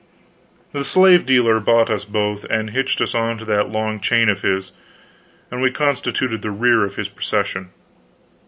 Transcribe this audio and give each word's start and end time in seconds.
The 0.73 0.83
slave 0.83 1.27
dealer 1.27 1.59
bought 1.59 1.91
us 1.91 2.05
both, 2.05 2.43
and 2.45 2.71
hitched 2.71 3.01
us 3.01 3.13
onto 3.13 3.45
that 3.45 3.69
long 3.69 3.99
chain 3.99 4.29
of 4.29 4.41
his, 4.41 4.71
and 5.51 5.61
we 5.61 5.69
constituted 5.69 6.41
the 6.41 6.49
rear 6.49 6.83
of 6.83 6.95
his 6.95 7.07
procession. 7.07 7.69